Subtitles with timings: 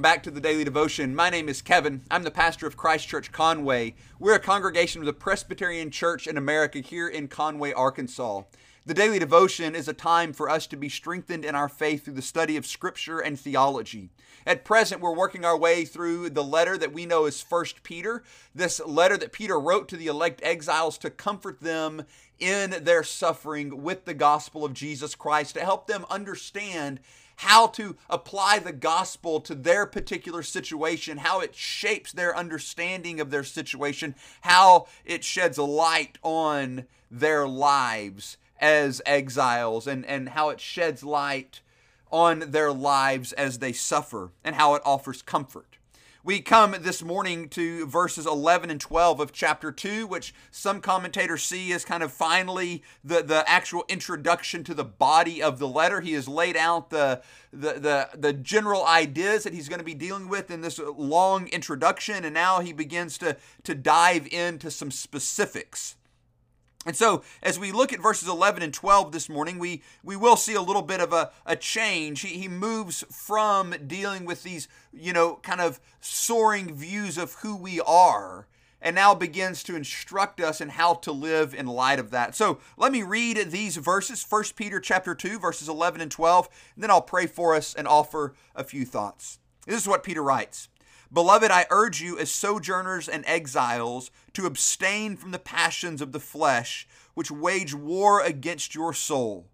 [0.00, 1.14] Welcome back to the Daily Devotion.
[1.14, 2.00] My name is Kevin.
[2.10, 3.94] I'm the pastor of Christ Church Conway.
[4.18, 8.44] We're a congregation of the Presbyterian Church in America here in Conway, Arkansas.
[8.86, 12.14] The Daily Devotion is a time for us to be strengthened in our faith through
[12.14, 14.08] the study of Scripture and theology.
[14.46, 18.22] At present, we're working our way through the letter that we know as First Peter,
[18.54, 22.04] this letter that Peter wrote to the elect exiles to comfort them
[22.38, 27.00] in their suffering with the gospel of Jesus Christ, to help them understand
[27.40, 33.30] how to apply the gospel to their particular situation, how it shapes their understanding of
[33.30, 40.50] their situation, how it sheds a light on their lives as exiles, and, and how
[40.50, 41.62] it sheds light
[42.12, 45.78] on their lives as they suffer, and how it offers comfort.
[46.22, 51.42] We come this morning to verses 11 and 12 of chapter 2, which some commentators
[51.42, 56.02] see as kind of finally the, the actual introduction to the body of the letter.
[56.02, 57.22] He has laid out the,
[57.54, 61.48] the, the, the general ideas that he's going to be dealing with in this long
[61.48, 65.96] introduction, and now he begins to, to dive into some specifics.
[66.86, 70.36] And so, as we look at verses 11 and 12 this morning, we, we will
[70.36, 72.22] see a little bit of a, a change.
[72.22, 77.54] He, he moves from dealing with these, you know, kind of soaring views of who
[77.54, 78.46] we are
[78.82, 82.34] and now begins to instruct us in how to live in light of that.
[82.34, 86.82] So let me read these verses, 1 Peter chapter 2, verses 11 and 12, and
[86.82, 89.38] then I'll pray for us and offer a few thoughts.
[89.66, 90.68] This is what Peter writes.
[91.12, 96.20] Beloved, I urge you as sojourners and exiles to abstain from the passions of the
[96.20, 99.48] flesh, which wage war against your soul,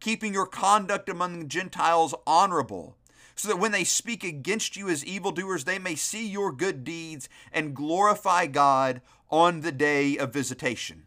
[0.00, 2.96] keeping your conduct among the Gentiles honorable,
[3.36, 7.28] so that when they speak against you as evildoers, they may see your good deeds
[7.52, 11.06] and glorify God on the day of visitation.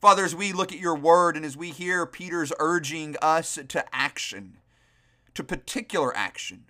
[0.00, 3.84] Father, as we look at your word and as we hear Peter's urging us to
[3.94, 4.58] action,
[5.34, 6.64] to particular action,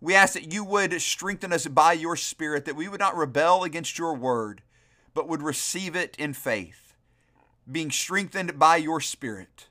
[0.00, 3.64] we ask that you would strengthen us by your Spirit, that we would not rebel
[3.64, 4.62] against your word,
[5.14, 6.94] but would receive it in faith,
[7.70, 9.68] being strengthened by your Spirit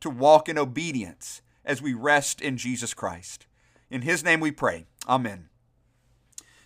[0.00, 3.46] to walk in obedience as we rest in Jesus Christ.
[3.90, 4.86] In his name we pray.
[5.08, 5.48] Amen.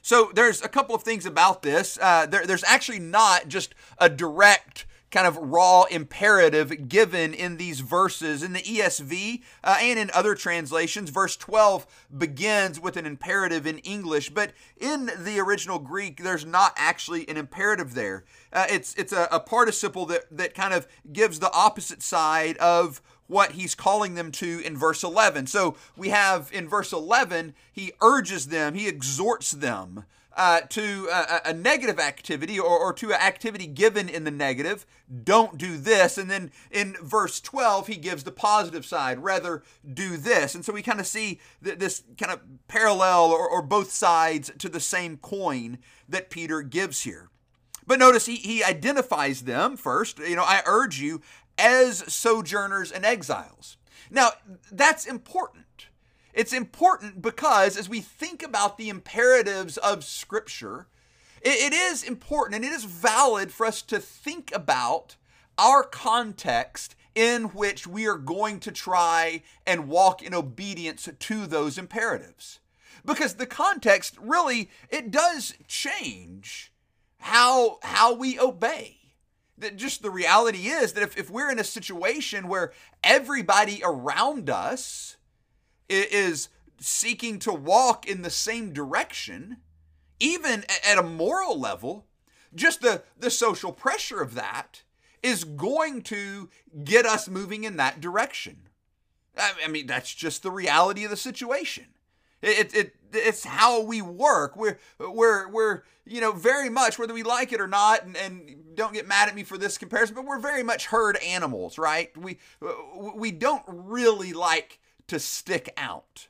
[0.03, 1.99] So there's a couple of things about this.
[2.01, 7.81] Uh, there, there's actually not just a direct kind of raw imperative given in these
[7.81, 8.43] verses.
[8.43, 11.87] In the ESV uh, and in other translations, verse 12
[12.17, 17.37] begins with an imperative in English, but in the original Greek, there's not actually an
[17.37, 18.25] imperative there.
[18.53, 23.01] Uh, it's it's a, a participle that, that kind of gives the opposite side of
[23.27, 25.47] what he's calling them to in verse 11.
[25.47, 30.05] So we have in verse 11, he urges them, he exhorts them
[30.39, 34.87] uh, to a, a, negative activity or, or to an activity given in the negative,
[35.25, 36.17] don't do this.
[36.17, 40.55] And then in verse 12, he gives the positive side, rather do this.
[40.55, 44.53] And so we kind of see th- this kind of parallel or, or both sides
[44.59, 45.79] to the same coin
[46.09, 47.31] that Peter gives here.
[47.85, 50.21] But notice he, he identifies them first.
[50.21, 51.21] You know, I urge you
[51.59, 53.77] as sojourners and exiles.
[54.09, 54.31] Now,
[54.71, 55.65] that's important
[56.39, 60.87] it's important because as we think about the imperatives of Scripture,
[61.43, 65.17] it, it is important and it is valid for us to think about
[65.59, 71.77] our context in which we are going to try and walk in obedience to those
[71.77, 72.61] imperatives.
[73.05, 76.73] Because the context really it does change
[77.19, 78.99] how how we obey
[79.57, 82.73] that just the reality is that if, if we're in a situation where
[83.03, 85.17] everybody around us
[85.89, 86.49] is
[86.81, 89.59] seeking to walk in the same direction,
[90.21, 92.07] even at a moral level,
[92.55, 94.83] just the, the social pressure of that
[95.23, 96.49] is going to
[96.85, 98.69] get us moving in that direction.
[99.37, 101.87] I mean, that's just the reality of the situation.
[102.41, 104.57] It, it, it's how we work.
[104.57, 108.75] We're, we're, we're, you know, very much, whether we like it or not, and, and
[108.75, 112.17] don't get mad at me for this comparison, but we're very much herd animals, right?
[112.17, 112.39] We,
[113.15, 116.29] we don't really like to stick out.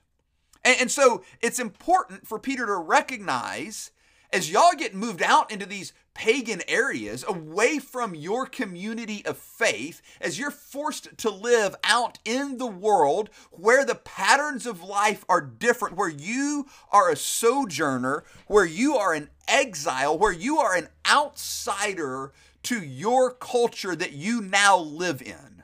[0.64, 3.90] And, and so it's important for Peter to recognize
[4.32, 10.02] as y'all get moved out into these pagan areas away from your community of faith,
[10.20, 15.40] as you're forced to live out in the world where the patterns of life are
[15.40, 20.88] different, where you are a sojourner, where you are an exile, where you are an
[21.08, 22.32] outsider
[22.64, 25.57] to your culture that you now live in.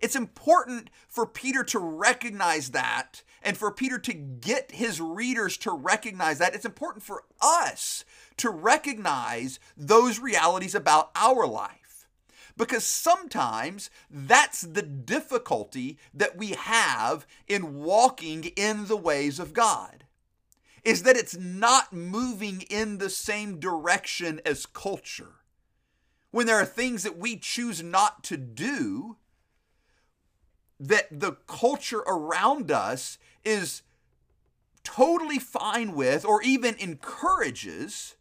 [0.00, 5.70] It's important for Peter to recognize that and for Peter to get his readers to
[5.70, 6.54] recognize that.
[6.54, 8.04] It's important for us
[8.38, 12.08] to recognize those realities about our life.
[12.56, 20.04] Because sometimes that's the difficulty that we have in walking in the ways of God
[20.84, 25.34] is that it's not moving in the same direction as culture.
[26.30, 29.16] When there are things that we choose not to do,
[30.80, 33.82] that the culture around us is
[34.84, 38.16] totally fine with or even encourages,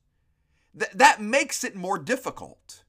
[0.74, 2.83] that, that makes it more difficult.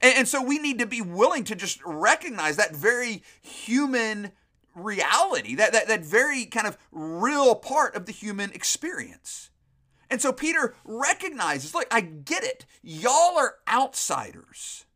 [0.00, 4.32] And, and so we need to be willing to just recognize that very human
[4.74, 9.50] reality, that, that, that very kind of real part of the human experience.
[10.10, 12.64] And so Peter recognizes, look, I get it.
[12.82, 14.86] Y'all are outsiders.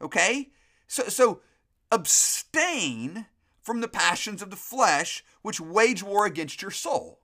[0.00, 0.50] Okay?
[0.86, 1.40] So so
[1.90, 3.26] abstain
[3.66, 7.18] from the passions of the flesh which wage war against your soul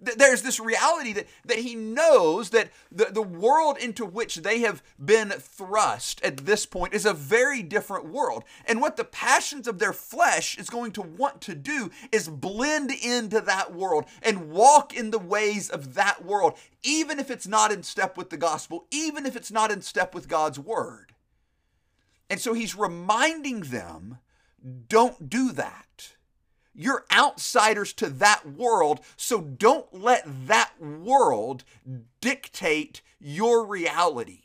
[0.00, 4.82] there's this reality that, that he knows that the, the world into which they have
[5.02, 8.44] been thrust at this point is a very different world.
[8.66, 12.90] And what the passions of their flesh is going to want to do is blend
[12.90, 17.70] into that world and walk in the ways of that world, even if it's not
[17.70, 21.12] in step with the gospel, even if it's not in step with God's word.
[22.30, 24.18] And so he's reminding them
[24.88, 26.14] don't do that.
[26.74, 31.64] You're outsiders to that world, so don't let that world
[32.20, 34.44] dictate your reality.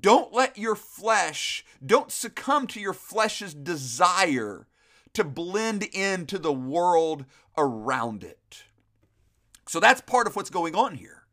[0.00, 4.66] Don't let your flesh, don't succumb to your flesh's desire
[5.12, 7.26] to blend into the world
[7.58, 8.64] around it.
[9.68, 11.23] So that's part of what's going on here.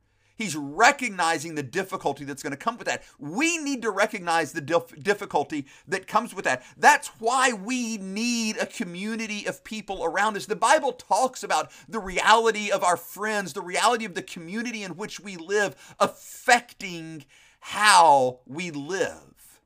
[0.42, 3.04] He's recognizing the difficulty that's going to come with that.
[3.20, 6.64] We need to recognize the dif- difficulty that comes with that.
[6.76, 10.48] That's why we need a community of people around us.
[10.48, 14.98] The Bible talks about the reality of our friends, the reality of the community in
[14.98, 17.26] which we live affecting
[17.60, 19.60] how we live.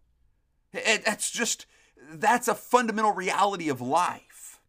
[0.73, 1.67] That's just,
[2.11, 4.59] that's a fundamental reality of life.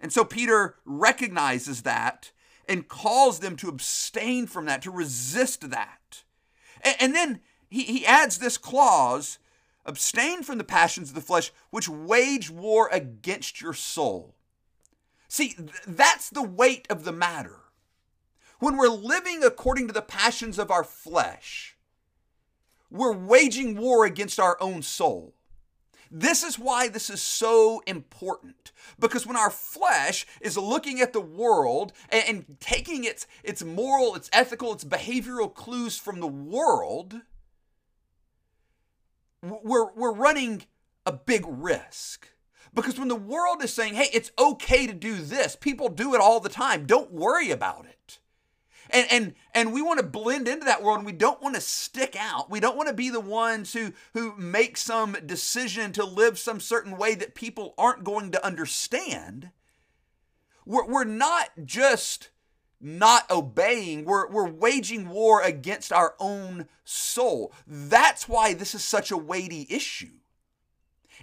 [0.00, 2.32] And so Peter recognizes that
[2.72, 6.22] and calls them to abstain from that, to resist that.
[6.80, 9.38] And, and then he, he adds this clause
[9.84, 14.34] abstain from the passions of the flesh which wage war against your soul.
[15.28, 15.54] See,
[15.86, 17.58] that's the weight of the matter.
[18.58, 21.76] When we're living according to the passions of our flesh,
[22.90, 25.34] we're waging war against our own soul.
[26.14, 28.72] This is why this is so important.
[28.98, 34.14] Because when our flesh is looking at the world and, and taking its, its moral,
[34.14, 37.22] its ethical, its behavioral clues from the world,
[39.42, 40.64] we're, we're running
[41.06, 42.28] a big risk.
[42.74, 46.20] Because when the world is saying, hey, it's okay to do this, people do it
[46.20, 48.01] all the time, don't worry about it
[48.92, 51.60] and and and we want to blend into that world and we don't want to
[51.60, 52.50] stick out.
[52.50, 56.60] We don't want to be the ones who who make some decision to live some
[56.60, 59.50] certain way that people aren't going to understand.
[60.64, 62.30] We're, we're not just
[62.80, 64.04] not obeying.
[64.04, 67.52] We're, we're waging war against our own soul.
[67.66, 70.10] That's why this is such a weighty issue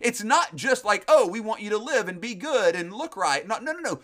[0.01, 3.17] it's not just like, oh, we want you to live and be good and look
[3.17, 3.47] right.
[3.47, 3.99] No, no, no, no.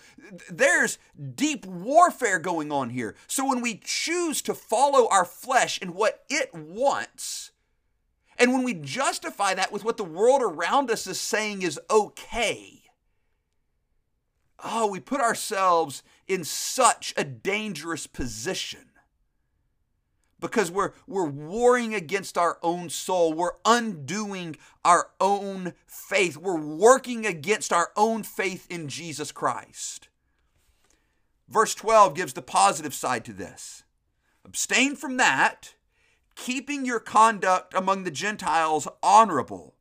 [0.49, 0.97] There's
[1.35, 3.15] deep warfare going on here.
[3.27, 7.51] So when we choose to follow our flesh and what it wants,
[8.37, 12.81] and when we justify that with what the world around us is saying is okay,
[14.63, 18.89] oh, we put ourselves in such a dangerous position
[20.39, 23.33] because we're we're warring against our own soul.
[23.33, 26.37] We're undoing our own faith.
[26.37, 30.09] We're working against our own faith in Jesus Christ.
[31.47, 33.83] Verse 12 gives the positive side to this.
[34.43, 35.75] Abstain from that
[36.35, 39.73] keeping your conduct among the gentiles honorable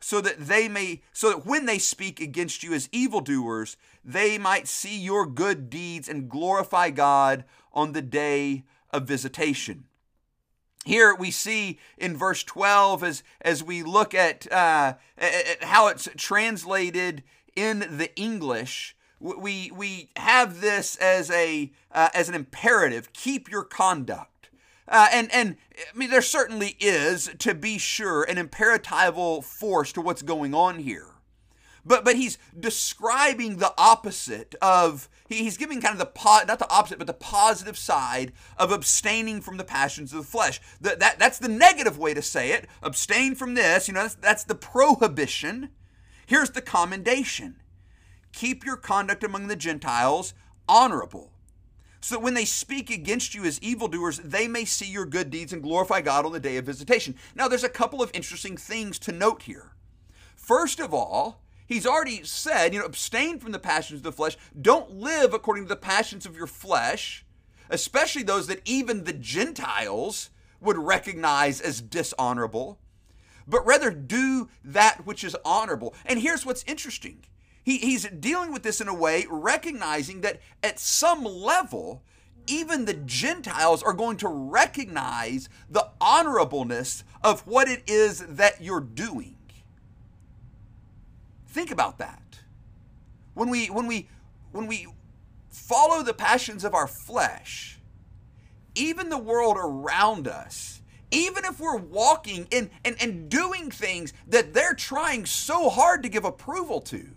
[0.00, 4.66] so that they may so that when they speak against you as evildoers they might
[4.66, 9.84] see your good deeds and glorify God on the day of visitation.
[10.84, 16.08] Here we see in verse 12 as, as we look at, uh, at how it's
[16.16, 17.22] translated
[17.54, 23.62] in the English, we, we have this as, a, uh, as an imperative keep your
[23.62, 24.32] conduct.
[24.88, 30.00] Uh, and and I mean there certainly is to be sure an imperatival force to
[30.00, 31.11] what's going on here.
[31.84, 36.70] But but he's describing the opposite of he's giving kind of the po- not the
[36.70, 40.60] opposite but the positive side of abstaining from the passions of the flesh.
[40.80, 42.68] That, that that's the negative way to say it.
[42.82, 45.70] Abstain from this, you know, that's, that's the prohibition.
[46.26, 47.56] Here's the commendation.
[48.32, 50.34] Keep your conduct among the Gentiles
[50.68, 51.32] honorable
[52.00, 55.52] so that when they speak against you as evildoers, they may see your good deeds
[55.52, 57.14] and glorify God on the day of visitation.
[57.34, 59.72] Now, there's a couple of interesting things to note here.
[60.34, 61.41] First of all,
[61.72, 64.36] He's already said, you know, abstain from the passions of the flesh.
[64.60, 67.24] Don't live according to the passions of your flesh.
[67.72, 72.78] especially those that even the Gentiles would recognize as dishonorable,
[73.48, 75.94] but rather do that which is honorable.
[76.04, 77.24] And here's what's interesting
[77.64, 82.02] he, he's dealing with this in a way, recognizing that at some level,
[82.48, 88.80] even the Gentiles are going to recognize the honorableness of what it is that you're
[88.80, 89.36] doing.
[91.52, 92.40] Think about that.
[93.34, 94.08] When we when we
[94.52, 94.86] when we
[95.50, 97.78] follow the passions of our flesh,
[98.74, 100.80] even the world around us,
[101.10, 106.08] even if we're walking in and, and doing things that they're trying so hard to
[106.08, 107.08] give approval to,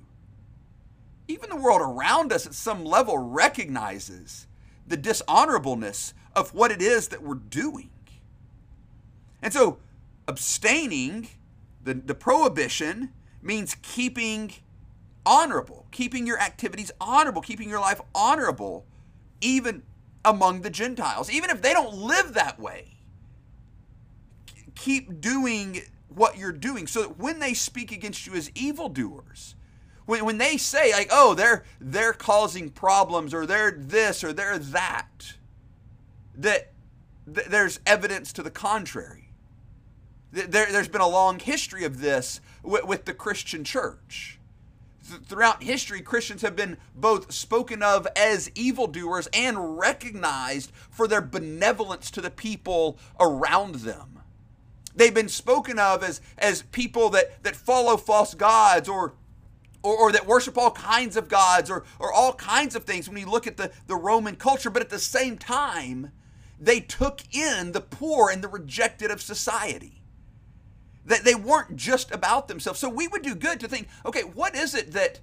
[1.30, 4.48] even the world around us at some level recognizes
[4.86, 7.89] the dishonorableness of what it is that we're doing.
[9.42, 9.77] And so,
[10.27, 11.30] abstaining,
[11.82, 13.13] the, the prohibition,
[13.46, 14.52] means keeping
[15.25, 18.86] honorable, keeping your activities honorable, keeping your life honorable,
[19.42, 19.84] even
[20.24, 22.98] among the Gentiles, even if they don't live that way.
[24.75, 29.56] Keep doing what you're doing so that when they speak against you as evildoers,
[30.06, 34.58] when, when they say like, oh, they're they're causing problems or they're this or they're
[34.60, 35.36] that,
[36.36, 36.72] that
[37.34, 39.25] th- there's evidence to the contrary.
[40.36, 44.39] There, there's been a long history of this with, with the Christian church
[45.06, 52.10] throughout history, Christians have been both spoken of as evildoers and recognized for their benevolence
[52.12, 54.20] to the people around them.
[54.96, 59.13] They've been spoken of as, as people that, that follow false gods or,
[59.84, 63.18] or, or that worship all kinds of gods or, or all kinds of things when
[63.18, 66.12] you look at the, the Roman culture, but at the same time,
[66.60, 70.01] they took in the poor and the rejected of society.
[71.05, 72.79] That they weren't just about themselves.
[72.79, 75.19] So we would do good to think, okay, what is it that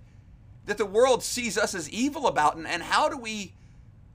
[0.66, 3.52] that the world sees us as evil about, and, and how do we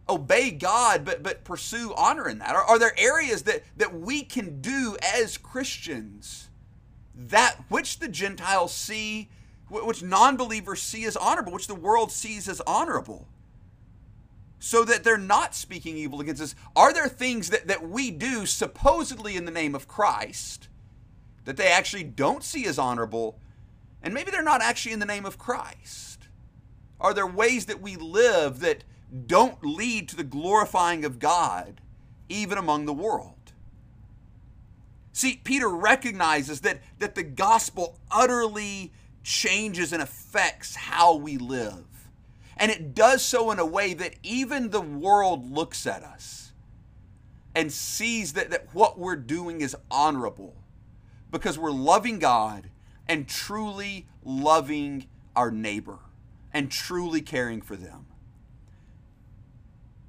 [0.07, 2.55] obey God but but pursue honor in that?
[2.55, 6.50] Are, are there areas that that we can do as Christians
[7.15, 9.29] that which the Gentiles see,
[9.69, 13.27] which non-believers see as honorable, which the world sees as honorable?
[14.59, 16.55] so that they're not speaking evil against us?
[16.75, 20.67] Are there things that, that we do supposedly in the name of Christ
[21.48, 23.39] that they actually don't see as honorable,
[24.04, 26.27] and maybe they're not actually in the name of Christ?
[27.00, 28.84] Are there ways that we live that
[29.27, 31.80] don't lead to the glorifying of God,
[32.27, 33.54] even among the world?
[35.13, 38.92] See, Peter recognizes that, that the gospel utterly
[39.24, 42.10] changes and affects how we live.
[42.58, 46.51] And it does so in a way that even the world looks at us
[47.56, 50.54] and sees that, that what we're doing is honorable
[51.31, 52.69] because we're loving God
[53.07, 56.00] and truly loving our neighbor
[56.53, 58.05] and truly caring for them.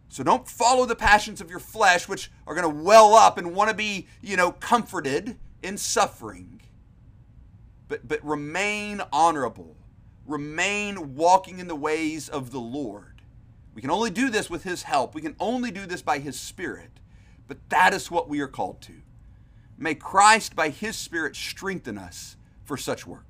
[0.09, 3.55] So don't follow the passions of your flesh, which are going to well up and
[3.55, 6.63] want to be, you know, comforted in suffering.
[7.89, 9.77] But, but remain honorable.
[10.27, 13.23] Remain walking in the ways of the Lord.
[13.75, 15.15] We can only do this with His help.
[15.15, 16.91] We can only do this by His Spirit.
[17.47, 18.95] But that is what we are called to.
[19.79, 23.27] May Christ, by His Spirit, strengthen us for such work.